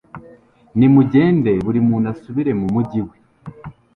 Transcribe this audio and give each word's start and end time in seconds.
nimugende, 0.77 1.51
buri 1.65 1.79
muntu 1.87 2.05
asubire 2.13 2.51
mu 2.59 2.67
mugi 2.73 3.01
we 3.07 3.15